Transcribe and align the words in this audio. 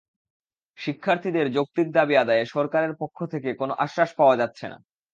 শিক্ষার্থীদের 0.77 1.45
যৌক্তিক 1.51 1.87
দাবি 1.91 2.15
আদায়ে 2.17 2.43
সরকারের 2.45 2.93
পক্ষ 3.01 3.17
থেকে 3.25 3.49
কোনো 3.53 3.73
আশ্বাস 3.85 4.09
পাওয়া 4.19 4.35
যাচ্ছে 4.37 4.65
না। 4.67 4.77